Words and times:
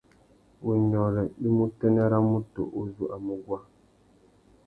Wunyôrê 0.63 1.23
i 1.45 1.47
mú 1.55 1.63
utênê 1.69 2.03
râ 2.11 2.19
mutu 2.29 2.61
u 2.79 2.81
zú 2.93 3.05
a 3.15 3.17
mú 3.25 3.33
guá. 3.45 3.59